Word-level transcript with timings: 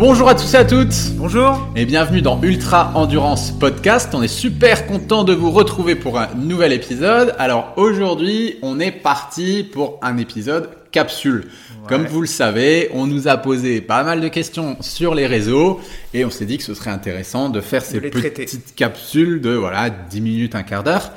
Bonjour 0.00 0.30
à 0.30 0.34
tous 0.34 0.54
et 0.54 0.56
à 0.56 0.64
toutes 0.64 0.94
Bonjour 1.16 1.70
et 1.76 1.84
bienvenue 1.84 2.22
dans 2.22 2.40
Ultra 2.42 2.90
Endurance 2.94 3.50
Podcast. 3.50 4.08
On 4.14 4.22
est 4.22 4.28
super 4.28 4.86
content 4.86 5.24
de 5.24 5.34
vous 5.34 5.50
retrouver 5.50 5.94
pour 5.94 6.18
un 6.18 6.28
nouvel 6.36 6.72
épisode. 6.72 7.34
Alors 7.38 7.74
aujourd'hui, 7.76 8.56
on 8.62 8.80
est 8.80 8.92
parti 8.92 9.62
pour 9.62 9.98
un 10.00 10.16
épisode 10.16 10.70
capsule. 10.90 11.48
Comme 11.86 12.06
vous 12.06 12.22
le 12.22 12.26
savez, 12.26 12.88
on 12.94 13.06
nous 13.06 13.28
a 13.28 13.36
posé 13.36 13.82
pas 13.82 14.02
mal 14.02 14.22
de 14.22 14.28
questions 14.28 14.78
sur 14.80 15.14
les 15.14 15.26
réseaux 15.26 15.82
et 16.14 16.24
on 16.24 16.30
s'est 16.30 16.46
dit 16.46 16.56
que 16.56 16.64
ce 16.64 16.72
serait 16.72 16.88
intéressant 16.88 17.50
de 17.50 17.60
faire 17.60 17.84
ces 17.84 18.00
traiter. 18.00 18.30
petites 18.30 18.74
capsules 18.74 19.42
de 19.42 19.50
voilà 19.50 19.90
10 19.90 20.20
minutes, 20.22 20.54
un 20.54 20.62
quart 20.62 20.82
d'heure 20.82 21.12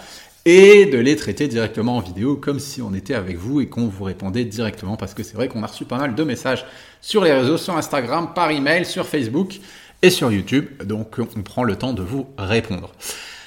et 0.45 0.85
de 0.87 0.97
les 0.97 1.15
traiter 1.15 1.47
directement 1.47 1.97
en 1.97 1.99
vidéo 2.01 2.35
comme 2.35 2.59
si 2.59 2.81
on 2.81 2.93
était 2.93 3.13
avec 3.13 3.37
vous 3.37 3.61
et 3.61 3.67
qu'on 3.67 3.87
vous 3.87 4.03
répondait 4.03 4.43
directement 4.45 4.97
parce 4.97 5.13
que 5.13 5.23
c'est 5.23 5.35
vrai 5.35 5.47
qu'on 5.47 5.63
a 5.63 5.67
reçu 5.67 5.85
pas 5.85 5.97
mal 5.97 6.15
de 6.15 6.23
messages 6.23 6.65
sur 7.01 7.23
les 7.23 7.31
réseaux, 7.33 7.57
sur 7.57 7.77
Instagram, 7.77 8.29
par 8.35 8.51
email, 8.51 8.85
sur 8.85 9.07
Facebook 9.07 9.59
et 10.01 10.09
sur 10.09 10.31
YouTube. 10.31 10.65
Donc 10.83 11.15
on 11.19 11.41
prend 11.41 11.63
le 11.63 11.75
temps 11.77 11.93
de 11.93 12.01
vous 12.01 12.27
répondre. 12.37 12.91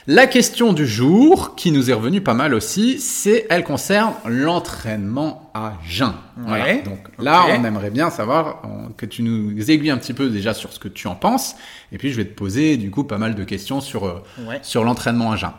La 0.08 0.28
question 0.28 0.72
du 0.72 0.86
jour, 0.86 1.56
qui 1.56 1.72
nous 1.72 1.90
est 1.90 1.92
revenue 1.92 2.20
pas 2.20 2.32
mal 2.32 2.54
aussi, 2.54 3.00
c'est 3.00 3.44
elle 3.50 3.64
concerne 3.64 4.14
l'entraînement 4.24 5.50
à 5.52 5.74
jeun. 5.84 6.14
Voilà. 6.36 6.64
Ouais, 6.64 6.82
Donc 6.82 6.98
là, 7.18 7.44
on 7.58 7.64
aimerait 7.64 7.90
bien 7.90 8.08
savoir 8.10 8.62
euh, 8.64 8.88
que 8.96 9.04
tu 9.04 9.22
nous 9.24 9.68
aiguilles 9.68 9.90
un 9.90 9.96
petit 9.98 10.12
peu 10.14 10.28
déjà 10.30 10.54
sur 10.54 10.72
ce 10.72 10.78
que 10.78 10.86
tu 10.86 11.08
en 11.08 11.16
penses, 11.16 11.56
et 11.90 11.98
puis 11.98 12.12
je 12.12 12.16
vais 12.16 12.24
te 12.24 12.34
poser 12.34 12.76
du 12.76 12.90
coup 12.92 13.02
pas 13.02 13.18
mal 13.18 13.34
de 13.34 13.42
questions 13.42 13.80
sur 13.80 14.04
euh, 14.04 14.22
Ouais. 14.46 14.60
sur 14.62 14.84
l'entraînement 14.84 15.32
à 15.32 15.36
jeun. 15.36 15.50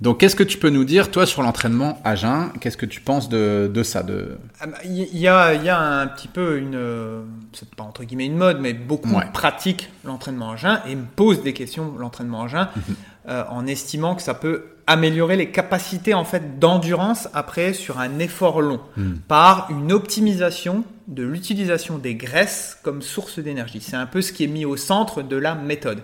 Donc, 0.00 0.18
qu'est-ce 0.20 0.36
que 0.36 0.44
tu 0.44 0.58
peux 0.58 0.70
nous 0.70 0.84
dire, 0.84 1.10
toi, 1.10 1.26
sur 1.26 1.42
l'entraînement 1.42 2.00
à 2.04 2.14
jeun? 2.14 2.50
Qu'est-ce 2.60 2.76
que 2.76 2.86
tu 2.86 3.00
penses 3.00 3.28
de, 3.28 3.68
de 3.72 3.82
ça 3.82 4.02
de... 4.04 4.38
Ah 4.60 4.66
bah, 4.68 4.78
Il 4.84 5.18
y, 5.18 5.26
a, 5.26 5.54
il 5.54 5.64
y 5.64 5.68
a 5.68 5.80
un 5.80 6.06
petit 6.06 6.28
peu 6.28 6.58
une, 6.58 6.76
euh, 6.76 7.22
c'est 7.52 7.68
pas 7.74 7.82
entre 7.82 8.04
guillemets 8.04 8.26
une 8.26 8.36
mode, 8.36 8.58
mais 8.60 8.74
beaucoup 8.74 9.08
Ouais. 9.16 9.24
pratiquent 9.32 9.90
l'entraînement 10.04 10.52
à 10.52 10.56
jeun 10.56 10.80
et 10.88 10.94
me 10.94 11.04
posent 11.16 11.42
des 11.42 11.52
questions 11.52 11.94
l'entraînement 11.98 12.44
à 12.44 12.48
jeun 12.48 12.68
Mhm. 12.76 12.82
euh, 13.28 13.44
en 13.50 13.66
estimant 13.66 14.14
que 14.14 14.22
ça 14.22 14.34
peut 14.34 14.66
améliorer 14.86 15.36
les 15.36 15.50
capacités 15.50 16.14
en 16.14 16.24
fait 16.24 16.58
d'endurance 16.60 17.28
après 17.34 17.72
sur 17.74 17.98
un 17.98 18.20
effort 18.20 18.62
long 18.62 18.80
Hmm. 18.96 19.16
par 19.26 19.66
une 19.70 19.92
optimisation 19.92 20.84
de 21.08 21.24
l'utilisation 21.24 21.98
des 21.98 22.14
graisses 22.14 22.78
comme 22.82 23.02
source 23.02 23.38
d'énergie. 23.38 23.80
C'est 23.82 23.96
un 23.96 24.06
peu 24.06 24.22
ce 24.22 24.32
qui 24.32 24.44
est 24.44 24.48
mis 24.48 24.64
au 24.64 24.76
centre 24.78 25.20
de 25.22 25.36
la 25.36 25.54
méthode. 25.54 26.02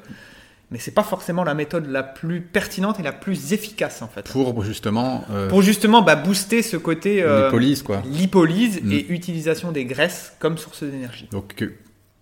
Mais 0.75 0.81
c'est 0.81 0.91
pas 0.91 1.05
forcément 1.05 1.45
la 1.45 1.55
méthode 1.55 1.87
la 1.87 2.03
plus 2.03 2.41
pertinente 2.41 2.99
et 2.99 3.05
la 3.05 3.13
plus 3.13 3.53
efficace 3.53 4.03
en 4.03 4.09
fait. 4.09 4.29
Pour 4.33 4.65
justement 4.65 5.25
euh, 5.31 5.49
Pour 5.49 5.63
justement 5.63 6.03
bah, 6.03 6.17
booster 6.17 6.63
ce 6.63 6.77
côté 6.77 7.23
euh, 7.23 7.45
lipolyse, 7.47 7.83
quoi. 7.85 8.03
lipolyse 8.05 8.81
Mm. 8.83 8.93
et 8.93 9.07
utilisation 9.11 9.71
des 9.71 9.85
graisses 9.85 10.33
comme 10.41 10.59
source 10.59 10.83
d'énergie. 10.83 11.29
Donc, 11.31 11.55
que- 11.55 11.73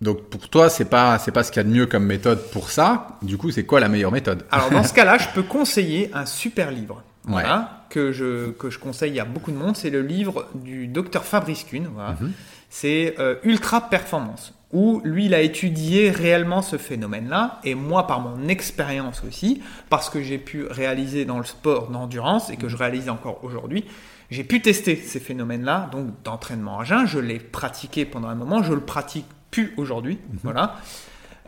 donc 0.01 0.29
pour 0.29 0.47
toi, 0.49 0.69
c'est 0.69 0.85
pas 0.85 1.17
c'est 1.17 1.31
pas 1.31 1.43
ce 1.43 1.51
qu'il 1.51 1.61
y 1.61 1.65
a 1.65 1.67
de 1.67 1.73
mieux 1.73 1.87
comme 1.87 2.05
méthode 2.05 2.39
pour 2.51 2.69
ça. 2.69 3.17
Du 3.23 3.37
coup, 3.39 3.49
c'est 3.49 3.65
quoi 3.65 3.79
la 3.79 3.87
meilleure 3.89 4.11
méthode? 4.11 4.43
Alors 4.51 4.69
dans 4.69 4.83
ce 4.83 4.93
cas-là, 4.97 5.17
je 5.17 5.29
peux 5.33 5.43
conseiller 5.43 6.11
un 6.13 6.27
super 6.27 6.69
livre. 6.69 7.03
Ouais. 7.25 7.31
Voilà, 7.41 7.85
que 7.89 8.11
je 8.11 8.51
que 8.51 8.69
je 8.69 8.77
conseille 8.77 9.19
à 9.19 9.25
beaucoup 9.25 9.51
de 9.51 9.57
monde, 9.57 9.75
c'est 9.77 9.89
le 9.89 10.01
livre 10.03 10.47
du 10.53 10.87
docteur 10.87 11.23
Fabrice 11.25 11.63
Kuhn. 11.63 11.87
Voilà. 11.93 12.17
Mhm. 12.21 12.31
C'est 12.75 13.13
euh, 13.19 13.35
Ultra 13.43 13.87
Performance 13.87 14.51
où 14.71 14.99
lui 15.03 15.27
il 15.27 15.35
a 15.35 15.41
étudié 15.41 16.09
réellement 16.09 16.63
ce 16.63 16.79
phénomène-là 16.79 17.59
et 17.63 17.75
moi 17.75 18.07
par 18.07 18.19
mon 18.19 18.47
expérience 18.47 19.21
aussi 19.27 19.61
parce 19.91 20.09
que 20.09 20.23
j'ai 20.23 20.39
pu 20.39 20.65
réaliser 20.65 21.23
dans 21.23 21.37
le 21.37 21.43
sport 21.43 21.91
d'endurance 21.91 22.49
et 22.49 22.57
que 22.57 22.69
je 22.69 22.75
réalise 22.75 23.09
encore 23.09 23.43
aujourd'hui, 23.43 23.85
j'ai 24.31 24.43
pu 24.43 24.59
tester 24.59 24.95
ces 24.95 25.19
phénomènes-là 25.19 25.87
donc 25.91 26.23
d'entraînement 26.23 26.79
à 26.79 26.83
jeun, 26.83 27.05
je 27.05 27.19
l'ai 27.19 27.37
pratiqué 27.37 28.05
pendant 28.05 28.27
un 28.27 28.33
moment, 28.33 28.63
je 28.63 28.73
le 28.73 28.81
pratique 28.81 29.27
plus 29.51 29.75
aujourd'hui, 29.77 30.17
voilà. 30.43 30.77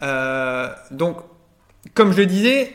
Euh, 0.03 0.70
donc 0.92 1.18
comme 1.96 2.12
je 2.12 2.18
le 2.20 2.28
disais, 2.28 2.72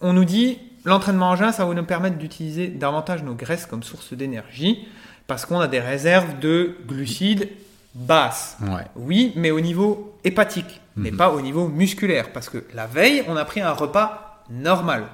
on 0.00 0.12
nous 0.12 0.24
dit 0.24 0.58
l'entraînement 0.84 1.28
en 1.28 1.36
jeun, 1.36 1.52
ça 1.52 1.64
va 1.64 1.72
nous 1.72 1.84
permettre 1.84 2.18
d'utiliser 2.18 2.66
davantage 2.66 3.22
nos 3.22 3.36
graisses 3.36 3.66
comme 3.66 3.84
source 3.84 4.14
d'énergie 4.14 4.88
parce 5.26 5.46
qu'on 5.46 5.60
a 5.60 5.68
des 5.68 5.80
réserves 5.80 6.38
de 6.38 6.76
glucides 6.86 7.48
basses. 7.94 8.56
Ouais. 8.62 8.84
Oui, 8.96 9.32
mais 9.36 9.50
au 9.50 9.60
niveau 9.60 10.16
hépatique, 10.24 10.80
mais 10.96 11.10
Mhm. 11.10 11.16
pas 11.16 11.30
au 11.30 11.40
niveau 11.40 11.68
musculaire 11.68 12.32
parce 12.32 12.48
que 12.48 12.64
la 12.74 12.86
veille, 12.86 13.22
on 13.28 13.36
a 13.36 13.44
pris 13.44 13.60
un 13.60 13.72
repas 13.72 14.42
normal. 14.50 15.04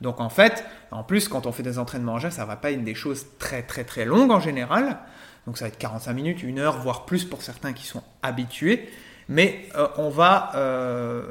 Donc 0.00 0.20
en 0.20 0.30
fait, 0.30 0.64
en 0.90 1.02
plus, 1.02 1.28
quand 1.28 1.46
on 1.46 1.52
fait 1.52 1.62
des 1.62 1.78
entraînements 1.78 2.14
en 2.14 2.18
jeun, 2.18 2.30
ça 2.30 2.44
va 2.44 2.56
pas 2.56 2.70
être 2.70 2.84
des 2.84 2.94
choses 2.94 3.26
très 3.38 3.62
très 3.62 3.84
très 3.84 4.04
longues 4.04 4.30
en 4.30 4.40
général. 4.40 4.98
Donc 5.46 5.58
ça 5.58 5.64
va 5.64 5.68
être 5.68 5.78
45 5.78 6.12
minutes, 6.12 6.42
une 6.42 6.58
heure, 6.58 6.78
voire 6.80 7.04
plus 7.04 7.24
pour 7.24 7.42
certains 7.42 7.72
qui 7.72 7.86
sont 7.86 8.02
habitués. 8.22 8.88
Mais 9.28 9.68
euh, 9.76 9.86
on 9.96 10.08
va 10.08 10.50
euh, 10.54 11.22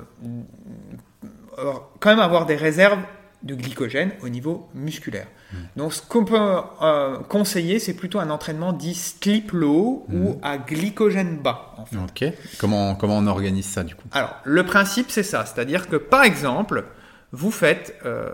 euh, 1.60 1.74
quand 2.00 2.10
même 2.10 2.20
avoir 2.20 2.46
des 2.46 2.56
réserves 2.56 3.00
de 3.44 3.56
glycogène 3.56 4.12
au 4.22 4.30
niveau 4.30 4.68
musculaire. 4.74 5.28
Donc 5.76 5.94
ce 5.94 6.02
qu'on 6.02 6.26
peut 6.26 6.38
euh, 6.82 7.20
conseiller, 7.20 7.80
c'est 7.80 7.94
plutôt 7.94 8.20
un 8.20 8.30
entraînement 8.30 8.74
dit 8.74 8.94
sleep 8.94 9.52
low 9.52 10.06
ou 10.12 10.38
à 10.44 10.58
glycogène 10.58 11.38
bas. 11.38 11.74
En 11.78 11.86
fait. 11.86 11.98
Ok. 11.98 12.34
Comment 12.60 12.96
comment 12.96 13.18
on 13.18 13.28
organise 13.28 13.66
ça 13.66 13.84
du 13.84 13.96
coup? 13.96 14.08
Alors, 14.12 14.36
le 14.44 14.64
principe, 14.64 15.10
c'est 15.10 15.24
ça. 15.24 15.46
C'est-à-dire 15.46 15.88
que, 15.88 15.96
par 15.96 16.24
exemple, 16.24 16.86
vous 17.32 17.52
faites, 17.52 17.96
euh, 18.06 18.30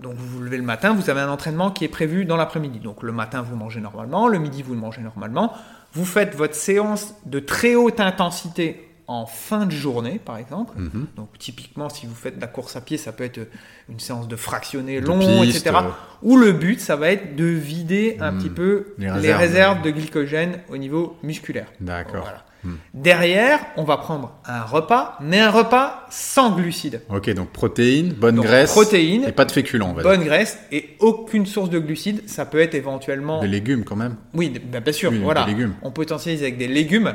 donc 0.00 0.14
vous 0.14 0.26
vous 0.26 0.40
levez 0.40 0.56
le 0.56 0.62
matin, 0.62 0.92
vous 0.92 1.10
avez 1.10 1.20
un 1.20 1.30
entraînement 1.30 1.70
qui 1.70 1.84
est 1.84 1.88
prévu 1.88 2.24
dans 2.24 2.36
l'après-midi. 2.36 2.78
Donc, 2.78 3.02
le 3.02 3.12
matin, 3.12 3.42
vous 3.42 3.56
mangez 3.56 3.80
normalement, 3.80 4.28
le 4.28 4.38
midi, 4.38 4.62
vous 4.62 4.74
le 4.74 4.80
mangez 4.80 5.02
normalement. 5.02 5.52
Vous 5.92 6.04
faites 6.04 6.34
votre 6.34 6.54
séance 6.54 7.14
de 7.26 7.38
très 7.38 7.74
haute 7.74 8.00
intensité 8.00 8.88
en 9.12 9.26
fin 9.26 9.66
de 9.66 9.72
journée, 9.72 10.20
par 10.24 10.38
exemple. 10.38 10.74
Mhm. 10.78 11.06
Donc, 11.16 11.28
typiquement, 11.38 11.88
si 11.88 12.06
vous 12.06 12.14
faites 12.14 12.36
de 12.36 12.40
la 12.40 12.46
course 12.46 12.76
à 12.76 12.80
pied, 12.80 12.96
ça 12.96 13.12
peut 13.12 13.24
être 13.24 13.40
une 13.88 14.00
séance 14.00 14.28
de 14.28 14.36
fractionné 14.36 15.00
long, 15.00 15.18
piste, 15.18 15.56
etc. 15.66 15.76
euh. 15.84 15.88
Où 16.22 16.36
le 16.36 16.52
but, 16.52 16.80
ça 16.80 16.96
va 16.96 17.10
être 17.12 17.36
de 17.36 17.44
vider 17.44 18.16
un 18.20 18.32
Hmm. 18.32 18.38
petit 18.38 18.50
peu 18.50 18.94
Les 18.98 19.10
les 19.20 19.32
réserves. 19.34 19.82
de 19.82 19.90
glycogène 19.90 20.58
au 20.70 20.76
niveau 20.76 21.16
musculaire. 21.22 21.66
D'accord. 21.80 22.22
Voilà. 22.22 22.44
Hmm. 22.64 22.76
Derrière, 22.94 23.58
on 23.76 23.82
va 23.82 23.96
prendre 23.96 24.32
un 24.46 24.62
repas, 24.62 25.18
mais 25.20 25.40
un 25.40 25.50
repas 25.50 26.06
sans 26.10 26.54
glucides. 26.54 27.00
Ok, 27.10 27.28
donc 27.30 27.50
protéines, 27.50 28.12
bonne 28.12 28.36
Donc, 28.36 28.44
graisse, 28.44 28.70
protéines, 28.70 29.24
et 29.24 29.32
pas 29.32 29.44
de 29.44 29.50
féculents, 29.50 29.90
on 29.90 29.94
va 29.94 30.02
dire. 30.02 30.10
bonne 30.12 30.22
graisse 30.24 30.58
et 30.70 30.90
aucune 31.00 31.44
source 31.44 31.70
de 31.70 31.80
glucides. 31.80 32.22
Ça 32.28 32.46
peut 32.46 32.60
être 32.60 32.76
éventuellement. 32.76 33.40
Des 33.40 33.48
légumes 33.48 33.82
quand 33.84 33.96
même. 33.96 34.14
Oui, 34.34 34.52
bah, 34.72 34.78
bien 34.78 34.92
sûr, 34.92 35.10
Oui, 35.10 35.18
voilà. 35.18 35.42
des 35.44 35.50
légumes. 35.50 35.74
On 35.82 35.90
potentialise 35.90 36.42
avec 36.42 36.56
des 36.56 36.68
légumes 36.68 37.14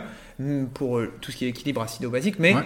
pour 0.73 0.99
euh, 0.99 1.11
tout 1.21 1.31
ce 1.31 1.37
qui 1.37 1.45
est 1.45 1.49
équilibre 1.49 1.81
acido-basique, 1.81 2.37
mais 2.39 2.53
Ouais. 2.55 2.63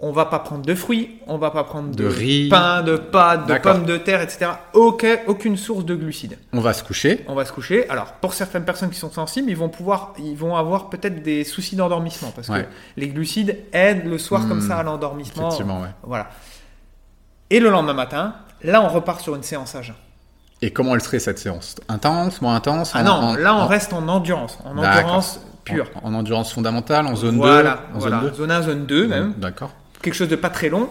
on 0.00 0.10
va 0.10 0.24
pas 0.26 0.40
prendre 0.40 0.62
de 0.62 0.74
fruits, 0.74 1.20
on 1.28 1.38
va 1.38 1.50
pas 1.52 1.62
prendre 1.64 1.94
De 1.94 2.04
riz. 2.04 2.48
pain, 2.48 2.82
de 2.82 2.96
pâtes, 2.96 3.46
de 3.46 3.56
pommes 3.58 3.84
de 3.84 3.96
terre, 3.96 4.20
etc. 4.20 4.50
Aucun- 4.74 5.18
aucune 5.28 5.56
source 5.56 5.84
de 5.84 5.94
glucides. 5.94 6.36
On 6.52 6.60
va 6.60 6.72
se 6.72 6.82
coucher. 6.82 7.24
On 7.28 7.34
va 7.34 7.44
se 7.44 7.52
coucher. 7.52 7.88
Alors, 7.88 8.12
pour 8.14 8.34
certaines 8.34 8.64
personnes 8.64 8.90
qui 8.90 8.98
sont 8.98 9.10
sensibles, 9.12 9.48
ils 9.50 9.56
vont 9.56 9.68
pouvoir, 9.68 10.14
ils 10.18 10.36
vont 10.36 10.56
avoir 10.56 10.90
peut-être 10.90 11.22
des 11.22 11.44
soucis 11.44 11.76
d'endormissement 11.76 12.32
parce 12.34 12.48
Ouais. 12.48 12.64
que 12.64 12.68
les 13.00 13.08
glucides 13.08 13.56
aident 13.72 14.06
le 14.06 14.18
soir 14.18 14.48
comme 14.48 14.60
ça 14.60 14.78
à 14.78 14.82
l'endormissement. 14.82 15.46
Effectivement, 15.48 15.80
ouais. 15.82 15.88
Voilà. 16.02 16.28
Et 17.50 17.60
le 17.60 17.70
lendemain 17.70 17.92
matin, 17.94 18.34
là, 18.62 18.82
on 18.82 18.88
repart 18.88 19.20
sur 19.20 19.34
une 19.36 19.42
séance 19.42 19.74
à 19.74 19.82
jeun. 19.82 19.94
Et 20.62 20.72
comment 20.72 20.94
elle 20.94 21.00
serait 21.02 21.18
cette 21.18 21.38
séance? 21.38 21.76
Intense, 21.88 22.40
moins 22.40 22.54
intense? 22.54 22.92
Ah 22.94 23.00
en- 23.00 23.04
non, 23.04 23.12
en- 23.12 23.34
là, 23.36 23.54
on 23.54 23.60
en- 23.62 23.66
reste 23.66 23.92
en 23.92 24.06
endurance, 24.08 24.58
en 24.64 24.78
endurance 24.78 25.40
pure. 25.64 25.90
En, 26.02 26.10
en 26.12 26.14
endurance 26.14 26.52
fondamentale, 26.52 27.06
en 27.06 27.16
zone 27.16 27.36
voilà, 27.36 27.86
2 27.92 27.96
en 27.96 27.98
voilà. 28.00 28.20
zone 28.20 28.30
2 28.30 28.36
zone 28.36 28.50
1, 28.50 28.62
zone 28.62 28.86
2 28.86 29.06
même. 29.08 29.34
D'accord. 29.38 29.74
Quelque 30.02 30.14
chose 30.14 30.28
de 30.28 30.36
pas 30.36 30.50
très 30.50 30.68
long. 30.68 30.88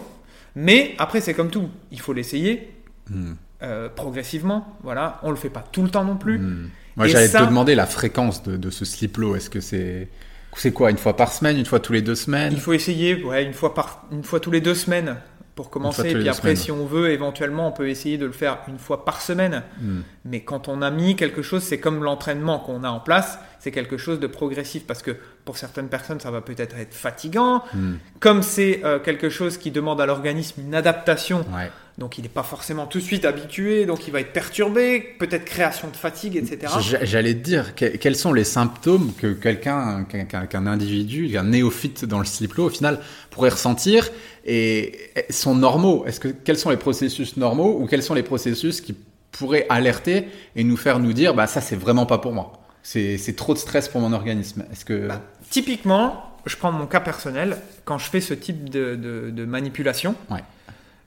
Mais 0.54 0.94
après, 0.98 1.20
c'est 1.20 1.34
comme 1.34 1.50
tout. 1.50 1.68
Il 1.90 2.00
faut 2.00 2.12
l'essayer 2.12 2.68
Hmm. 3.10 3.32
euh, 3.64 3.88
progressivement. 3.94 4.76
Voilà. 4.84 5.18
On 5.24 5.30
le 5.30 5.36
fait 5.36 5.50
pas 5.50 5.64
tout 5.72 5.82
le 5.82 5.88
temps 5.88 6.04
non 6.04 6.16
plus. 6.16 6.38
Hmm. 6.38 6.68
Moi, 6.96 7.08
j'allais 7.08 7.26
ça- 7.28 7.40
te 7.40 7.46
demander 7.46 7.74
la 7.74 7.86
fréquence 7.86 8.42
de, 8.44 8.56
de 8.56 8.70
ce 8.70 8.84
slip 8.84 9.16
low. 9.16 9.34
Est-ce 9.34 9.50
que 9.50 9.60
c'est 9.60 10.08
c'est 10.56 10.72
quoi? 10.72 10.90
Une 10.90 10.98
fois 10.98 11.16
par 11.16 11.32
semaine? 11.32 11.56
Une 11.58 11.64
fois 11.64 11.80
tous 11.80 11.92
les 11.94 12.02
deux 12.02 12.14
semaines? 12.14 12.52
Il 12.52 12.60
faut 12.60 12.74
essayer 12.74 13.22
ouais, 13.24 13.42
une, 13.44 13.54
fois 13.54 13.74
par, 13.74 14.04
une 14.12 14.22
fois 14.22 14.38
tous 14.38 14.50
les 14.50 14.60
deux 14.60 14.74
semaines 14.74 15.16
pour 15.54 15.70
commencer. 15.70 16.10
Et 16.10 16.14
puis 16.14 16.28
après, 16.28 16.40
semaines. 16.40 16.56
si 16.56 16.72
on 16.72 16.86
veut, 16.86 17.10
éventuellement, 17.10 17.68
on 17.68 17.72
peut 17.72 17.88
essayer 17.88 18.18
de 18.18 18.26
le 18.26 18.32
faire 18.32 18.58
une 18.68 18.78
fois 18.78 19.04
par 19.04 19.20
semaine. 19.20 19.62
Hmm. 19.80 20.00
Mais 20.24 20.40
quand 20.40 20.68
on 20.68 20.82
a 20.82 20.90
mis 20.90 21.16
quelque 21.16 21.42
chose, 21.42 21.62
c'est 21.62 21.78
comme 21.78 22.02
l'entraînement 22.02 22.58
qu'on 22.58 22.84
a 22.84 22.88
en 22.88 23.00
place, 23.00 23.38
c'est 23.58 23.70
quelque 23.70 23.96
chose 23.96 24.18
de 24.18 24.26
progressif 24.26 24.86
parce 24.86 25.02
que 25.02 25.16
pour 25.44 25.56
certaines 25.58 25.88
personnes, 25.88 26.20
ça 26.20 26.30
va 26.30 26.40
peut-être 26.40 26.76
être 26.78 26.94
fatigant. 26.94 27.62
Hmm. 27.74 27.94
Comme 28.20 28.42
c'est 28.42 28.80
euh, 28.84 28.98
quelque 29.00 29.28
chose 29.28 29.56
qui 29.58 29.70
demande 29.70 30.00
à 30.00 30.06
l'organisme 30.06 30.60
une 30.60 30.74
adaptation, 30.74 31.38
Ouais. 31.52 31.70
donc 31.98 32.16
il 32.18 32.22
n'est 32.22 32.28
pas 32.28 32.44
forcément 32.44 32.86
tout 32.86 32.98
de 32.98 33.02
suite 33.02 33.24
habitué, 33.24 33.84
donc 33.84 34.06
il 34.06 34.12
va 34.12 34.20
être 34.20 34.32
perturbé, 34.32 35.00
peut-être 35.18 35.44
création 35.44 35.88
de 35.88 35.96
fatigue, 35.96 36.36
etc. 36.36 36.72
J'allais 37.02 37.34
te 37.34 37.40
dire, 37.40 37.74
que- 37.74 37.96
quels 37.96 38.14
sont 38.16 38.32
les 38.32 38.44
symptômes 38.44 39.12
que 39.18 39.32
quelqu'un, 39.32 40.04
qu'un 40.04 40.24
qu'un- 40.26 40.46
qu'un 40.46 40.66
individu, 40.66 41.36
un 41.36 41.42
néophyte 41.44 42.04
dans 42.04 42.20
le 42.20 42.24
slip 42.24 42.54
low, 42.54 42.66
au 42.66 42.70
final, 42.70 43.00
pourrait 43.30 43.50
ressentir 43.50 44.08
et 44.44 45.10
sont 45.30 45.54
normaux? 45.56 46.04
Est-ce 46.06 46.20
que 46.20 46.28
quels 46.28 46.58
sont 46.58 46.70
les 46.70 46.76
processus 46.76 47.36
normaux 47.36 47.78
ou 47.80 47.86
quels 47.86 48.02
sont 48.04 48.14
les 48.14 48.22
processus 48.22 48.80
qui 48.80 48.94
pourraient 49.32 49.66
alerter 49.70 50.28
et 50.54 50.62
nous 50.62 50.76
faire 50.76 50.98
nous 51.00 51.12
dire, 51.12 51.34
bah 51.34 51.46
ça 51.48 51.60
c'est 51.60 51.74
vraiment 51.76 52.06
pas 52.06 52.18
pour 52.18 52.32
moi? 52.32 52.61
C'est 52.82 53.36
trop 53.36 53.54
de 53.54 53.58
stress 53.58 53.88
pour 53.88 54.00
mon 54.00 54.12
organisme. 54.12 54.64
Est-ce 54.72 54.84
que 54.84 55.06
Bah, 55.08 55.20
typiquement, 55.50 56.24
je 56.46 56.56
prends 56.56 56.72
mon 56.72 56.86
cas 56.86 57.00
personnel, 57.00 57.56
quand 57.84 57.98
je 57.98 58.08
fais 58.10 58.20
ce 58.20 58.34
type 58.34 58.68
de, 58.70 58.96
de- 58.96 59.30
de 59.30 59.44
manipulation, 59.44 60.14
Ouais. 60.30 60.42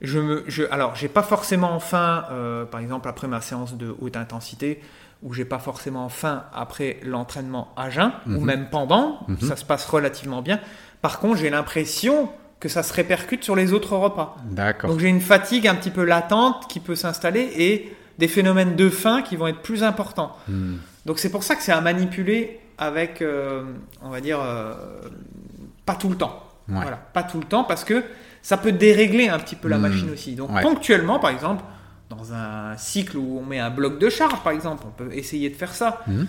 je 0.02 0.20
me, 0.20 0.44
je, 0.48 0.64
alors 0.72 0.96
j'ai 0.96 1.10
pas 1.10 1.24
forcément 1.24 1.80
faim, 1.80 2.26
euh, 2.32 2.66
par 2.66 2.80
exemple 2.80 3.10
après 3.10 3.28
ma 3.28 3.42
séance 3.42 3.74
de 3.76 3.94
haute 4.02 4.16
intensité, 4.16 4.80
ou 5.24 5.34
j'ai 5.34 5.46
pas 5.46 5.60
forcément 5.60 6.08
faim 6.10 6.44
après 6.54 6.98
l'entraînement 7.04 7.74
à 7.76 7.90
jeun, 7.90 8.12
ou 8.28 8.40
même 8.42 8.70
pendant, 8.70 9.20
Mhm. 9.28 9.40
ça 9.42 9.56
se 9.56 9.66
passe 9.66 9.86
relativement 9.86 10.42
bien. 10.42 10.60
Par 11.02 11.20
contre, 11.20 11.38
j'ai 11.38 11.50
l'impression 11.50 12.30
que 12.60 12.70
ça 12.70 12.84
se 12.84 12.94
répercute 12.94 13.44
sur 13.44 13.56
les 13.56 13.74
autres 13.74 13.96
repas. 13.98 14.38
D'accord. 14.46 14.90
Donc 14.90 15.00
j'ai 15.00 15.10
une 15.10 15.22
fatigue 15.22 15.68
un 15.68 15.76
petit 15.76 15.92
peu 15.92 16.04
latente 16.06 16.68
qui 16.70 16.80
peut 16.80 16.96
s'installer 16.96 17.52
et 17.58 17.94
des 18.18 18.28
phénomènes 18.28 18.76
de 18.76 18.90
faim 18.90 19.22
qui 19.22 19.36
vont 19.36 19.48
être 19.48 19.62
plus 19.62 19.84
importants. 19.84 20.36
Hmm. 20.48 20.76
Donc 21.06 21.20
c'est 21.20 21.30
pour 21.30 21.44
ça 21.44 21.56
que 21.56 21.62
c'est 21.64 21.72
à 21.72 21.82
manipuler 21.82 22.60
avec, 22.78 23.22
euh, 23.22 23.64
on 24.02 24.10
va 24.10 24.22
dire, 24.22 24.40
euh, 24.42 24.74
pas 25.86 25.96
tout 25.96 26.10
le 26.10 26.16
temps. 26.16 26.44
Ouais. 26.68 26.76
Voilà, 26.82 26.98
pas 26.98 27.24
tout 27.24 27.38
le 27.40 27.46
temps 27.46 27.64
parce 27.64 27.84
que 27.84 28.04
ça 28.42 28.58
peut 28.58 28.72
dérégler 28.72 29.28
un 29.28 29.40
petit 29.40 29.56
peu 29.56 29.68
la 29.68 29.78
Hmm. 29.78 29.82
machine 29.82 30.10
aussi. 30.12 30.36
Donc 30.36 30.52
Ouais. 30.52 30.62
ponctuellement, 30.62 31.20
par 31.20 31.30
exemple, 31.30 31.64
dans 32.10 32.34
un 32.34 32.76
cycle 32.78 33.18
où 33.18 33.40
on 33.40 33.46
met 33.46 33.60
un 33.60 33.70
bloc 33.70 34.00
de 34.00 34.10
charge, 34.10 34.42
par 34.44 34.54
exemple, 34.54 34.84
on 34.88 34.92
peut 34.92 35.12
essayer 35.14 35.50
de 35.50 35.56
faire 35.56 35.74
ça. 35.74 36.02
Mhm. 36.08 36.28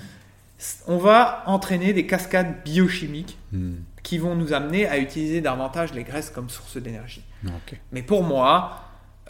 On 0.86 0.96
va 0.96 1.42
entraîner 1.46 1.92
des 1.92 2.06
cascades 2.06 2.62
biochimiques 2.64 3.36
Hmm. 3.52 3.74
qui 4.02 4.18
vont 4.18 4.34
nous 4.34 4.52
amener 4.52 4.86
à 4.88 4.98
utiliser 4.98 5.40
davantage 5.40 5.92
les 5.94 6.02
graisses 6.04 6.30
comme 6.30 6.48
source 6.48 6.76
d'énergie. 6.78 7.24
Mais 7.92 8.02
pour 8.02 8.22
moi, 8.22 8.80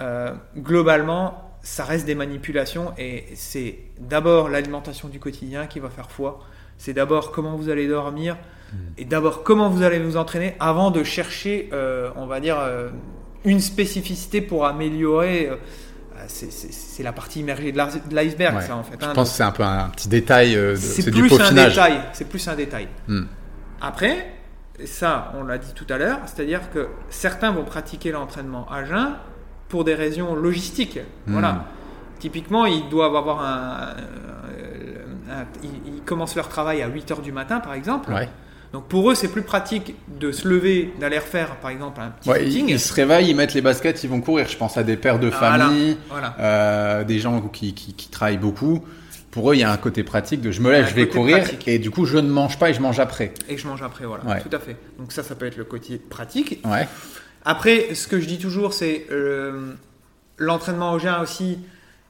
euh, 0.01 0.33
globalement, 0.57 1.56
ça 1.63 1.85
reste 1.85 2.07
des 2.07 2.15
manipulations 2.15 2.93
et 2.99 3.25
c'est 3.35 3.79
d'abord 3.99 4.49
l'alimentation 4.49 5.09
du 5.09 5.19
quotidien 5.19 5.67
qui 5.67 5.81
va 5.81 5.89
faire 5.91 6.11
foi. 6.11 6.41
C'est 6.79 6.93
d'abord 6.93 7.33
comment 7.33 7.57
vous 7.57 7.69
allez 7.71 7.89
dormir 7.89 8.37
et 8.99 9.05
d'abord 9.05 9.43
comment 9.43 9.69
vous 9.71 9.83
allez 9.83 9.99
vous 9.99 10.17
entraîner 10.17 10.55
avant 10.61 10.91
de 10.91 11.03
chercher, 11.05 11.71
euh, 11.73 12.11
on 12.17 12.27
va 12.27 12.41
dire, 12.41 12.59
euh, 12.61 12.91
une 13.45 13.61
spécificité 13.61 14.41
pour 14.41 14.67
améliorer. 14.67 15.49
euh, 15.49 15.57
c'est- 16.29 17.03
la 17.03 17.13
partie 17.13 17.41
immergée 17.41 17.73
de 17.73 18.15
l'iceberg, 18.15 18.57
Ouais. 18.57 18.63
ça 18.63 18.75
en 18.77 18.83
fait. 18.83 18.97
Je 19.01 19.05
hein. 19.07 19.13
pense 19.15 19.31
que 19.31 19.37
c'est 19.37 19.43
un 19.43 19.53
peu 19.53 19.63
un 19.63 19.89
petit 19.91 20.09
détail. 20.09 20.55
de- 20.55 20.75
C'est 20.77 21.11
du 21.11 21.21
plus 21.21 21.33
un 21.35 21.39
peaufinage. 21.39 21.75
détail. 21.75 22.01
C'est 22.15 22.29
plus 22.29 22.49
un 22.49 22.55
détail. 22.57 22.89
Hmm. 23.07 23.25
Après, 23.83 24.33
ça, 24.87 25.33
on 25.39 25.45
l'a 25.45 25.59
dit 25.59 25.73
tout 25.75 25.87
à 25.91 25.99
l'heure, 25.99 26.21
c'est-à-dire 26.27 26.71
que 26.73 26.89
certains 27.11 27.53
vont 27.53 27.65
pratiquer 27.65 28.13
l'entraînement 28.13 28.67
à 28.71 28.85
jeun 28.85 29.15
pour 29.69 29.85
des 29.85 29.95
raisons 29.95 30.35
logistiques. 30.35 30.99
Hmm. 31.27 31.33
Voilà. 31.33 31.65
Typiquement, 32.19 32.67
ils 32.67 32.89
doivent 32.89 33.15
avoir 33.17 33.41
un, 33.43 33.89
un- 35.29 35.41
un- 35.41 35.47
ils, 35.63 35.95
ils 35.97 36.01
commencent 36.03 36.37
leur 36.37 36.49
travail 36.49 36.83
à 36.83 36.89
8 36.89 37.11
heures 37.11 37.21
du 37.23 37.33
matin, 37.33 37.61
par 37.61 37.75
exemple. 37.75 38.13
Ouais. 38.13 38.29
Donc 38.73 38.89
pour 38.89 39.11
eux, 39.11 39.15
c'est 39.15 39.29
plus 39.29 39.43
pratique 39.43 39.95
de 40.19 40.33
se 40.33 40.47
lever, 40.49 40.93
d'aller 41.01 41.19
refaire, 41.19 41.57
par 41.57 41.71
exemple, 41.71 42.01
un 42.01 42.09
petit 42.11 42.29
Ouais, 42.29 42.45
ils, 42.45 42.51
footing. 42.53 42.69
ils 42.71 42.81
se 42.81 42.93
réveillent, 42.93 43.31
ils 43.31 43.37
mettent 43.37 43.55
les 43.55 43.61
baskets, 43.61 44.03
ils 44.05 44.11
vont 44.11 44.21
courir. 44.21 44.49
Je 44.49 44.57
pense 44.57 44.77
à 44.77 44.83
des 44.83 44.97
pères 44.97 45.19
de 45.19 45.31
famille, 45.31 45.97
Voilà. 46.11 46.35
euh, 46.41 47.05
des 47.05 47.19
gens 47.19 47.41
qui, 47.43 47.75
qui, 47.75 47.95
qui 47.95 48.09
travaillent 48.09 48.39
beaucoup. 48.39 48.83
Pour 49.31 49.51
eux, 49.51 49.55
il 49.55 49.61
y 49.61 49.65
a 49.65 49.71
un 49.71 49.77
côté 49.77 50.03
pratique 50.03 50.41
de 50.41 50.51
je 50.51 50.61
me 50.63 50.71
lève, 50.71 50.89
je 50.89 50.95
vais 50.95 51.09
courir, 51.09 51.39
pratique. 51.41 51.69
et 51.69 51.79
du 51.79 51.91
coup, 51.91 52.07
je 52.07 52.17
ne 52.19 52.29
mange 52.29 52.59
pas 52.59 52.71
et 52.71 52.75
je 52.75 52.81
mange 52.81 52.99
après. 52.99 53.35
Et 53.49 53.57
je 53.59 53.67
mange 53.69 53.83
après, 53.83 54.07
voilà. 54.07 54.25
Ouais. 54.25 54.41
Tout 54.41 54.55
à 54.55 54.59
fait. 54.59 54.77
Donc 54.99 55.13
ça, 55.13 55.23
ça 55.23 55.35
peut 55.35 55.45
être 55.47 55.59
le 55.59 55.65
côté 55.65 55.99
pratique. 55.99 56.61
Ouais. 56.65 56.89
Après, 57.49 57.95
ce 57.95 58.09
que 58.09 58.19
je 58.19 58.27
dis 58.27 58.39
toujours, 58.39 58.75
c'est 58.75 59.07
euh, 59.13 59.73
l'entraînement 60.37 60.93
au 60.93 60.99
jeun 60.99 61.21
aussi, 61.23 61.61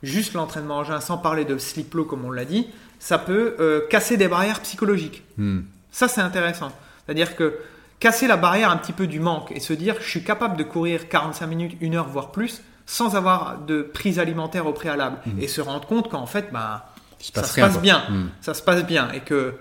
juste 0.02 0.32
l'entraînement 0.32 0.78
au 0.78 0.84
jeun, 0.84 0.98
sans 1.02 1.18
parler 1.18 1.44
de 1.44 1.58
sleep 1.58 1.92
low 1.92 2.06
comme 2.06 2.24
on 2.24 2.30
l'a 2.30 2.46
dit, 2.46 2.68
ça 2.98 3.18
peut 3.18 3.54
euh, 3.60 3.82
casser 3.90 4.16
des 4.16 4.28
barrières 4.28 4.60
psychologiques. 4.60 5.24
Hmm. 5.36 5.60
Ça, 5.92 6.08
c'est 6.08 6.22
intéressant. 6.22 6.72
C'est-à-dire 7.04 7.36
que 7.36 7.58
casser 8.00 8.26
la 8.26 8.38
barrière 8.38 8.70
un 8.70 8.78
petit 8.78 8.94
peu 8.94 9.06
du 9.06 9.20
manque 9.20 9.52
et 9.52 9.60
se 9.60 9.74
dire, 9.74 9.96
je 10.00 10.08
suis 10.08 10.24
capable 10.24 10.56
de 10.56 10.62
courir 10.62 11.06
45 11.10 11.46
minutes, 11.46 11.76
une 11.82 11.96
heure, 11.96 12.08
voire 12.08 12.32
plus, 12.32 12.62
sans 12.86 13.14
avoir 13.14 13.58
de 13.58 13.82
prise 13.82 14.18
alimentaire 14.18 14.66
au 14.66 14.72
préalable. 14.72 15.18
Et 15.38 15.48
se 15.48 15.60
rendre 15.60 15.86
compte 15.86 16.10
qu'en 16.10 16.26
fait, 16.26 16.48
bah, 16.50 16.94
ça 17.18 17.42
se 17.44 17.60
passe 17.60 17.78
bien. 17.78 18.04
Hmm. 18.08 18.28
Ça 18.40 18.54
se 18.54 18.62
passe 18.62 18.86
bien. 18.86 19.10
Et 19.12 19.20
que 19.20 19.52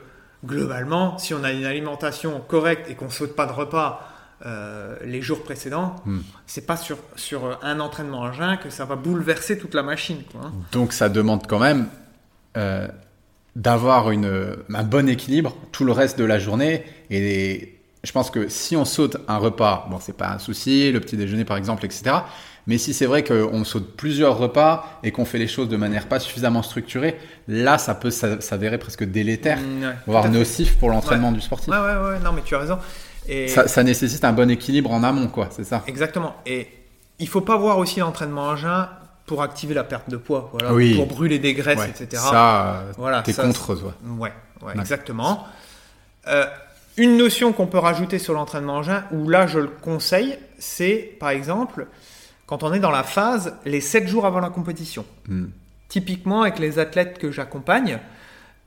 globalement, 0.45 1.17
si 1.17 1.33
on 1.33 1.43
a 1.43 1.51
une 1.51 1.65
alimentation 1.65 2.39
correcte 2.39 2.89
et 2.89 2.95
qu'on 2.95 3.09
saute 3.09 3.35
pas 3.35 3.45
de 3.45 3.51
repas 3.51 4.14
euh, 4.45 4.95
les 5.05 5.21
jours 5.21 5.43
précédents, 5.43 5.95
Hmm. 6.05 6.19
c'est 6.47 6.65
pas 6.65 6.77
sur, 6.77 6.97
sur 7.15 7.59
un 7.63 7.79
entraînement 7.79 8.19
en 8.21 8.31
jeun 8.33 8.57
que 8.57 8.69
ça 8.69 8.85
va 8.85 8.95
bouleverser 8.95 9.57
toute 9.57 9.73
la 9.73 9.83
machine. 9.83 10.23
Quoi, 10.31 10.41
hein. 10.45 10.51
Donc, 10.71 10.91
ça 10.93 11.09
demande 11.09 11.45
quand 11.47 11.59
même 11.59 11.87
euh, 12.57 12.87
d'avoir 13.55 14.07
un 14.09 14.83
bon 14.83 15.07
équilibre 15.09 15.55
tout 15.71 15.85
le 15.85 15.91
reste 15.93 16.17
de 16.19 16.25
la 16.25 16.39
journée. 16.39 16.83
Et 17.09 17.77
je 18.03 18.11
pense 18.11 18.29
que 18.29 18.49
si 18.49 18.75
on 18.75 18.83
saute 18.85 19.17
un 19.27 19.37
repas, 19.37 19.87
bon, 19.89 19.99
c'est 20.01 20.17
pas 20.17 20.29
un 20.29 20.39
souci, 20.39 20.91
le 20.91 20.99
petit 20.99 21.15
déjeuner 21.17 21.45
par 21.45 21.55
exemple, 21.57 21.85
etc. 21.85 22.15
Mais 22.67 22.77
si 22.79 22.93
c'est 22.95 23.05
vrai 23.05 23.23
qu'on 23.23 23.63
saute 23.63 23.95
plusieurs 23.95 24.37
repas 24.39 24.99
et 25.03 25.11
qu'on 25.11 25.23
fait 25.23 25.37
les 25.37 25.47
choses 25.47 25.69
de 25.69 25.77
manière 25.77 26.07
pas 26.07 26.19
suffisamment 26.19 26.63
structurée, 26.63 27.15
là, 27.47 27.77
ça 27.77 27.93
peut 27.93 28.09
s'a- 28.09 28.41
s'avérer 28.41 28.79
presque 28.79 29.03
délétère, 29.03 29.59
Mm, 29.59 29.83
ouais, 29.83 29.93
voire 30.07 30.25
à 30.25 30.29
nocif 30.29 30.75
pour 30.77 30.89
l'entraînement 30.89 31.31
du 31.31 31.41
sportif. 31.41 31.67
Ouais, 31.69 31.77
ouais, 31.77 31.83
ouais, 32.09 32.19
non, 32.23 32.31
mais 32.33 32.41
tu 32.43 32.55
as 32.55 32.59
raison. 32.59 32.79
Et 33.27 33.47
Ça, 33.47 33.67
ça 33.67 33.83
nécessite 33.83 34.23
un 34.23 34.33
bon 34.33 34.49
équilibre 34.49 34.91
en 34.91 35.03
amont, 35.03 35.27
quoi, 35.27 35.49
c'est 35.51 35.63
ça 35.63 35.83
Exactement. 35.87 36.35
Et 36.45 36.67
il 37.19 37.27
faut 37.27 37.41
pas 37.41 37.57
voir 37.57 37.77
aussi 37.77 37.99
l'entraînement 37.99 38.43
en 38.43 38.55
jeun 38.55 38.87
pour 39.25 39.41
activer 39.41 39.73
la 39.73 39.83
perte 39.83 40.09
de 40.09 40.17
poids, 40.17 40.49
voilà, 40.51 40.73
Oui. 40.73 40.95
pour 40.95 41.07
brûler 41.07 41.39
des 41.39 41.53
graisses, 41.53 41.79
Ouais, 41.79 41.89
etc. 41.89 42.21
Ça, 42.21 42.83
Voilà, 42.97 43.21
t'es 43.23 43.33
contre, 43.33 43.75
toi. 43.75 43.93
Ouais, 44.05 44.19
ouais 44.61 44.67
Ouais. 44.67 44.73
exactement. 44.79 45.45
Euh, 46.27 46.45
une 46.97 47.17
notion 47.17 47.51
qu'on 47.51 47.67
peut 47.67 47.79
rajouter 47.79 48.19
sur 48.19 48.33
l'entraînement 48.33 48.75
en 48.75 48.83
jeun, 48.83 49.03
où 49.11 49.27
là 49.29 49.47
je 49.47 49.59
le 49.59 49.67
conseille, 49.67 50.37
c'est 50.59 51.15
par 51.19 51.29
exemple 51.29 51.87
quand 52.45 52.61
on 52.63 52.71
est 52.73 52.79
dans 52.79 52.91
la 52.91 53.03
phase 53.03 53.55
les 53.65 53.81
7 53.81 54.07
jours 54.07 54.25
avant 54.25 54.39
la 54.39 54.49
compétition. 54.49 55.05
Hmm. 55.27 55.45
Typiquement 55.89 56.43
avec 56.43 56.59
les 56.59 56.77
athlètes 56.79 57.17
que 57.17 57.31
j'accompagne, 57.31 57.99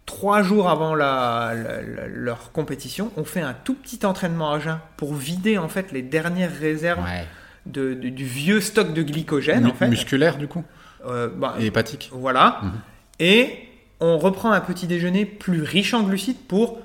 trois 0.09 0.43
jours 0.43 0.69
avant 0.71 0.95
la- 0.95 1.53
la- 1.55 1.83
la- 1.83 2.07
leur 2.09 2.51
compétition, 2.53 3.13
on 3.19 3.25
fait 3.25 3.43
un 3.43 3.53
tout 3.55 3.75
petit 3.75 4.05
entraînement 4.07 4.51
à 4.53 4.59
jeun 4.59 4.79
pour 4.97 5.15
vider 5.15 5.59
en 5.59 5.69
fait 5.69 5.93
les 5.93 6.01
dernières 6.03 6.51
réserves 6.59 7.05
Ouais. 7.05 7.27
de- 7.67 7.93
de- 7.93 8.09
du 8.09 8.25
vieux 8.25 8.61
stock 8.63 8.95
de 8.95 9.03
glycogène 9.03 9.67
en 9.67 9.75
fait. 9.75 9.87
Musculaire, 9.89 10.39
du 10.39 10.49
coup 10.49 10.65
Euh, 11.07 11.29
bah, 11.33 11.55
Et 11.61 11.67
hépatique 11.67 12.11
voilà. 12.13 12.59
Mhm. 12.63 12.73
Et 13.21 13.59
on 14.01 14.19
reprend 14.19 14.51
un 14.51 14.61
petit 14.61 14.87
déjeuner 14.89 15.25
plus 15.27 15.63
riche 15.63 15.95
en 15.95 16.03
glucides 16.03 16.41
pour 16.49 16.81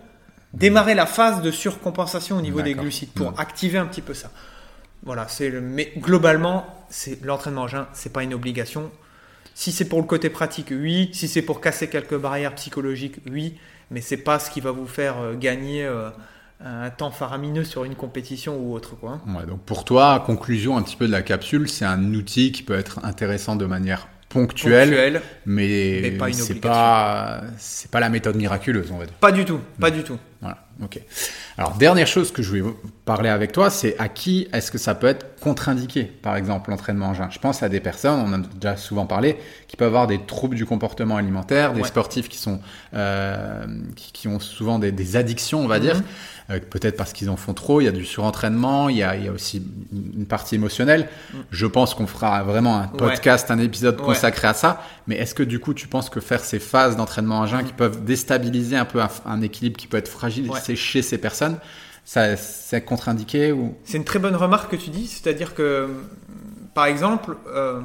démarrer 0.53 0.93
la 0.93 1.07
phase 1.07 1.41
de 1.41 1.49
surcompensation 1.49 2.37
au 2.37 2.41
niveau 2.41 2.61
des 2.61 2.75
glucides, 2.75 3.09
pour 3.09 3.31
Mhm. 3.31 3.39
activer 3.39 3.77
un 3.79 3.87
petit 3.87 4.01
peu 4.03 4.13
ça. 4.13 4.29
Voilà, 5.01 5.27
c'est 5.27 5.49
le. 5.49 5.61
Mais 5.61 5.91
globalement, 5.97 6.65
c'est 6.89 7.23
l'entraînement 7.25 7.63
en 7.63 7.67
jeun, 7.67 7.85
c'est 7.93 8.13
pas 8.13 8.21
une 8.23 8.33
obligation. 8.35 8.91
Si 9.55 9.71
c'est 9.71 9.85
pour 9.85 9.99
le 9.99 10.05
côté 10.05 10.29
pratique, 10.29 10.71
oui. 10.71 11.09
Si 11.13 11.27
c'est 11.27 11.41
pour 11.41 11.61
casser 11.61 11.89
quelques 11.89 12.17
barrières 12.17 12.55
psychologiques, 12.55 13.17
oui. 13.29 13.55
Mais 13.91 14.01
c'est 14.01 14.17
pas 14.17 14.39
ce 14.39 14.49
qui 14.49 14.61
va 14.61 14.71
vous 14.71 14.87
faire 14.87 15.19
euh, 15.19 15.35
gagner 15.35 15.85
euh, 15.85 16.09
un 16.63 16.89
temps 16.89 17.11
faramineux 17.11 17.63
sur 17.63 17.83
une 17.83 17.95
compétition 17.95 18.57
ou 18.57 18.73
autre, 18.73 18.95
quoi. 18.95 19.21
Ouais, 19.27 19.45
donc 19.45 19.61
pour 19.61 19.85
toi, 19.85 20.23
conclusion 20.25 20.77
un 20.77 20.81
petit 20.81 20.95
peu 20.95 21.07
de 21.07 21.11
la 21.11 21.21
capsule, 21.21 21.69
c'est 21.69 21.85
un 21.85 22.13
outil 22.13 22.51
qui 22.51 22.63
peut 22.63 22.77
être 22.77 23.03
intéressant 23.03 23.55
de 23.55 23.65
manière 23.65 24.07
ponctuelle, 24.29 24.89
Ponctuel, 24.89 25.21
mais, 25.45 25.99
Mais 26.01 26.11
pas 26.11 26.31
c'est 26.33 26.55
pas 26.55 27.41
c'est 27.57 27.91
pas 27.91 27.99
la 27.99 28.09
méthode 28.09 28.35
miraculeuse, 28.35 28.91
on 28.91 28.97
va 28.97 29.05
dire. 29.05 29.13
Pas 29.15 29.31
du 29.31 29.45
tout, 29.45 29.59
pas 29.79 29.91
du 29.91 30.03
tout. 30.03 30.17
Voilà, 30.41 30.65
ok. 30.83 30.99
Alors 31.57 31.73
dernière 31.75 32.07
chose 32.07 32.31
que 32.31 32.41
je 32.41 32.49
voulais 32.49 32.63
parler 33.05 33.29
avec 33.29 33.51
toi, 33.51 33.69
c'est 33.69 33.95
à 33.99 34.07
qui 34.09 34.47
est-ce 34.53 34.71
que 34.71 34.77
ça 34.77 34.95
peut 34.95 35.07
être 35.07 35.39
contre-indiqué, 35.39 36.03
par 36.05 36.35
exemple 36.35 36.69
l'entraînement 36.71 37.07
en 37.07 37.13
jeun. 37.13 37.27
Je 37.31 37.39
pense 37.39 37.61
à 37.63 37.69
des 37.69 37.79
personnes, 37.79 38.19
on 38.19 38.33
en 38.33 38.41
a 38.41 38.45
déjà 38.59 38.77
souvent 38.77 39.05
parlé, 39.05 39.37
qui 39.67 39.75
peuvent 39.77 39.87
avoir 39.87 40.07
des 40.07 40.19
troubles 40.25 40.55
du 40.55 40.65
comportement 40.65 41.17
alimentaire, 41.17 41.73
des 41.73 41.81
Ouais. 41.81 41.87
sportifs 41.87 42.29
qui 42.29 42.37
sont 42.37 42.59
euh, 42.93 43.65
qui, 43.95 44.11
qui 44.13 44.27
ont 44.27 44.39
souvent 44.39 44.79
des, 44.79 44.91
des 44.91 45.15
addictions, 45.15 45.59
on 45.59 45.67
va 45.67 45.79
dire, 45.79 45.95
Mhm. 45.97 46.03
euh, 46.51 46.59
peut-être 46.69 46.95
parce 46.97 47.11
qu'ils 47.13 47.29
en 47.29 47.35
font 47.35 47.53
trop. 47.53 47.81
Il 47.81 47.85
y 47.85 47.87
a 47.87 47.91
du 47.91 48.05
surentraînement, 48.05 48.89
il 48.89 48.97
y 48.97 49.03
a, 49.03 49.15
il 49.15 49.25
y 49.25 49.27
a 49.27 49.31
aussi 49.31 49.61
une 49.91 50.25
partie 50.25 50.55
émotionnelle. 50.55 51.09
Je 51.51 51.65
pense 51.65 51.93
qu'on 51.93 52.07
fera 52.07 52.43
vraiment 52.43 52.77
un 52.77 52.83
Ouais. 52.83 52.97
podcast, 52.97 53.51
un 53.51 53.59
épisode 53.59 53.99
Ouais. 53.99 54.05
consacré 54.05 54.47
à 54.47 54.53
ça. 54.53 54.81
Mais 55.07 55.15
est-ce 55.17 55.35
que 55.35 55.43
du 55.43 55.59
coup, 55.59 55.73
tu 55.73 55.87
penses 55.87 56.09
que 56.09 56.19
faire 56.21 56.43
ces 56.43 56.59
phases 56.59 56.95
d'entraînement 56.95 57.39
en 57.39 57.47
jeun 57.47 57.63
qui 57.65 57.73
peuvent 57.73 58.03
déstabiliser 58.05 58.77
un 58.77 58.85
peu 58.85 59.01
un, 59.01 59.09
un 59.25 59.41
équilibre 59.41 59.75
qui 59.77 59.87
peut 59.87 59.97
être 59.97 60.07
fragile. 60.07 60.49
Chez 60.75 61.01
ces 61.01 61.17
personnes, 61.17 61.57
ça 62.05 62.35
c'est 62.37 62.81
contre-indiqué 62.81 63.51
ou 63.51 63.75
C'est 63.85 63.97
une 63.97 64.03
très 64.03 64.19
bonne 64.19 64.35
remarque 64.35 64.71
que 64.71 64.75
tu 64.75 64.89
dis, 64.89 65.07
c'est-à-dire 65.07 65.53
que, 65.55 65.87
par 66.75 66.85
exemple, 66.85 67.35
euh, 67.55 67.79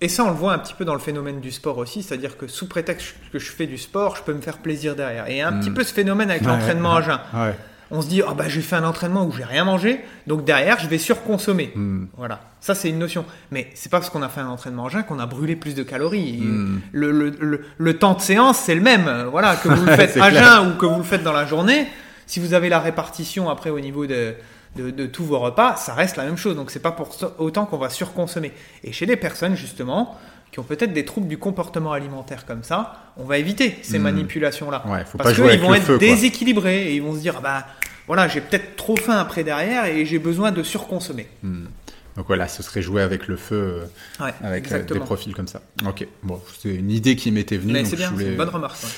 et 0.00 0.08
ça 0.08 0.24
on 0.24 0.28
le 0.28 0.34
voit 0.36 0.52
un 0.52 0.58
petit 0.58 0.74
peu 0.74 0.84
dans 0.84 0.94
le 0.94 1.00
phénomène 1.00 1.40
du 1.40 1.50
sport 1.50 1.78
aussi, 1.78 2.02
c'est-à-dire 2.02 2.36
que 2.36 2.46
sous 2.46 2.68
prétexte 2.68 3.14
que 3.32 3.38
je 3.38 3.50
fais 3.50 3.66
du 3.66 3.78
sport, 3.78 4.16
je 4.16 4.22
peux 4.22 4.34
me 4.34 4.40
faire 4.42 4.58
plaisir 4.58 4.94
derrière. 4.94 5.28
Et 5.28 5.40
un 5.42 5.50
Mm. 5.52 5.60
petit 5.60 5.70
peu 5.70 5.82
ce 5.84 5.92
phénomène 5.92 6.30
avec 6.30 6.42
Ouais, 6.42 6.48
l'entraînement 6.48 6.94
à 6.96 7.02
jeun. 7.02 7.18
Ouais. 7.34 7.54
On 7.92 8.02
se 8.02 8.08
dit, 8.08 8.20
ah 8.26 8.34
bah 8.34 8.46
j'ai 8.48 8.62
fait 8.62 8.74
un 8.74 8.82
entraînement 8.82 9.24
où 9.24 9.30
j'ai 9.32 9.44
rien 9.44 9.64
mangé, 9.64 10.00
donc 10.26 10.44
derrière 10.44 10.78
je 10.80 10.88
vais 10.88 10.98
surconsommer. 10.98 11.70
Hmm. 11.76 12.06
Voilà, 12.16 12.40
ça 12.60 12.74
c'est 12.74 12.88
une 12.88 12.98
notion. 12.98 13.24
Mais 13.52 13.70
c'est 13.74 13.88
pas 13.90 13.98
parce 14.00 14.10
qu'on 14.10 14.22
a 14.22 14.28
fait 14.28 14.40
un 14.40 14.48
entraînement 14.48 14.86
à 14.86 14.88
jeun 14.88 15.04
qu'on 15.04 15.20
a 15.20 15.26
brûlé 15.26 15.54
plus 15.54 15.76
de 15.76 15.84
calories. 15.84 16.38
Mm. 16.42 16.80
Le, 16.92 17.12
le, 17.12 17.30
le, 17.40 17.60
le 17.78 17.98
temps 17.98 18.14
de 18.14 18.20
séance 18.20 18.58
c'est 18.58 18.74
le 18.74 18.80
même. 18.80 19.08
Voilà, 19.30 19.54
que 19.54 19.68
vous 19.68 19.84
le 19.86 19.92
faites 19.96 20.16
à 20.16 20.30
clair. 20.30 20.44
jeun 20.62 20.72
ou 20.72 20.76
que 20.76 20.84
vous 20.86 20.96
le 20.98 21.04
faites 21.04 21.22
dans 21.22 21.32
la 21.32 21.46
journée, 21.46 21.86
Si 22.26 22.40
vous 22.40 22.54
avez 22.54 22.68
la 22.68 22.80
répartition 22.80 23.48
après 23.48 23.70
au 23.70 23.78
niveau 23.80 24.06
de, 24.06 24.34
de, 24.76 24.90
de 24.90 25.06
tous 25.06 25.24
vos 25.24 25.38
repas, 25.38 25.76
ça 25.76 25.94
reste 25.94 26.16
la 26.16 26.24
même 26.24 26.36
chose. 26.36 26.56
Donc 26.56 26.70
c'est 26.70 26.80
pas 26.80 26.92
pour 26.92 27.16
autant 27.38 27.66
qu'on 27.66 27.78
va 27.78 27.88
surconsommer. 27.90 28.52
Et 28.84 28.92
chez 28.92 29.06
les 29.06 29.16
personnes 29.16 29.54
justement 29.56 30.16
qui 30.52 30.60
ont 30.60 30.64
peut-être 30.64 30.92
des 30.92 31.04
troubles 31.04 31.28
du 31.28 31.38
comportement 31.38 31.92
alimentaire 31.92 32.46
comme 32.46 32.62
ça, 32.62 33.12
on 33.16 33.24
va 33.24 33.36
éviter 33.38 33.76
ces 33.82 33.98
Mhm. 33.98 34.04
manipulations-là. 34.04 34.84
Ouais, 34.86 35.04
Parce 35.18 35.34
qu'ils 35.34 35.42
vont 35.60 35.74
être 35.74 35.82
feu, 35.84 35.98
quoi. 35.98 36.06
déséquilibrés 36.06 36.88
et 36.92 36.94
ils 36.96 37.02
vont 37.02 37.14
se 37.14 37.18
dire, 37.20 37.40
bah 37.40 37.66
voilà, 38.06 38.28
j'ai 38.28 38.40
peut-être 38.40 38.76
trop 38.76 38.96
faim 38.96 39.18
après 39.18 39.42
derrière 39.44 39.86
et 39.86 40.06
j'ai 40.06 40.18
besoin 40.20 40.52
de 40.52 40.62
surconsommer. 40.62 41.28
Donc 41.42 42.26
voilà, 42.28 42.48
ce 42.48 42.62
serait 42.62 42.80
jouer 42.80 43.02
avec 43.02 43.26
le 43.26 43.36
feu, 43.36 43.82
euh, 44.20 44.24
Ouais, 44.24 44.32
avec 44.42 44.72
euh, 44.72 44.82
des 44.84 44.98
profils 45.00 45.34
comme 45.34 45.48
ça. 45.48 45.60
Ok, 45.86 46.06
bon, 46.22 46.40
c'est 46.62 46.74
une 46.74 46.90
idée 46.90 47.14
qui 47.16 47.30
m'était 47.30 47.58
venue. 47.58 47.74
Mais 47.74 47.84
c'est 47.84 47.96
bien, 47.96 48.10
voulais- 48.10 48.26
une 48.28 48.36
bonne 48.36 48.48
remarque. 48.48 48.82
ouais. 48.82 48.88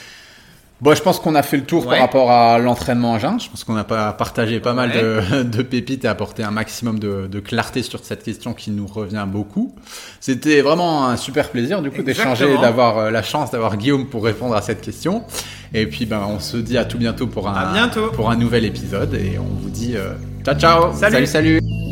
Bon, 0.80 0.94
je 0.94 1.02
pense 1.02 1.18
qu'on 1.18 1.34
a 1.34 1.42
fait 1.42 1.56
le 1.56 1.64
tour 1.64 1.84
Ouais. 1.86 1.96
par 1.96 1.98
rapport 2.06 2.30
à 2.30 2.58
l'entraînement 2.60 3.14
à 3.14 3.18
jeun. 3.18 3.40
Je 3.40 3.48
pense 3.50 3.64
qu'on 3.64 3.74
a 3.74 3.82
partagé 3.82 4.60
pas 4.60 4.74
mal 4.74 4.92
de, 4.92 5.42
de 5.42 5.62
pépites 5.62 6.04
et 6.04 6.08
apporté 6.08 6.44
un 6.44 6.52
maximum 6.52 7.00
de, 7.00 7.26
de 7.26 7.40
clarté 7.40 7.82
sur 7.82 7.98
cette 8.04 8.22
question 8.22 8.52
qui 8.54 8.70
nous 8.70 8.86
revient 8.86 9.24
beaucoup. 9.26 9.74
C'était 10.20 10.60
vraiment 10.60 11.08
un 11.08 11.16
super 11.16 11.50
plaisir 11.50 11.82
du 11.82 11.90
coup 11.90 12.02
d'échanger 12.04 12.56
d'avoir 12.58 12.98
euh, 12.98 13.10
la 13.10 13.24
chance 13.24 13.50
d'avoir 13.50 13.76
Guillaume 13.76 14.06
pour 14.06 14.22
répondre 14.24 14.54
à 14.54 14.62
cette 14.62 14.80
question. 14.80 15.24
Et 15.74 15.86
puis 15.86 16.06
ben 16.06 16.22
on 16.28 16.38
se 16.38 16.56
dit 16.56 16.78
à 16.78 16.84
tout 16.84 16.98
bientôt 16.98 17.26
pour 17.26 17.48
un 17.48 17.72
bientôt. 17.72 18.10
pour 18.12 18.30
un 18.30 18.36
nouvel 18.36 18.64
épisode 18.64 19.14
et 19.14 19.36
on 19.38 19.60
vous 19.60 19.70
dit 19.70 19.96
euh, 19.96 20.12
ciao 20.44 20.54
ciao 20.54 20.92
Salut. 20.94 21.26
salut. 21.26 21.58
salut. 21.60 21.87